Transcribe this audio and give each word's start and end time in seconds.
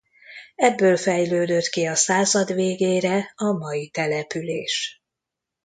Ebből 0.55 0.97
fejlődött 0.97 1.65
ki 1.67 1.85
a 1.85 1.95
század 1.95 2.53
végére 2.53 3.31
a 3.35 3.51
mai 3.57 3.89
település. 3.89 5.01